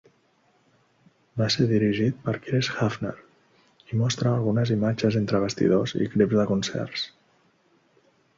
Va 1.41 1.49
ser 1.55 1.67
dirigit 1.71 2.23
per 2.23 2.33
Chris 2.45 2.69
Hafner 2.85 3.11
i 3.93 4.01
mostra 4.01 4.33
algunes 4.39 4.73
imatges 4.77 5.19
entre 5.21 5.43
bastidors 5.45 5.95
i 6.01 6.09
clips 6.17 6.41
de 6.41 6.49
concerts. 6.55 7.07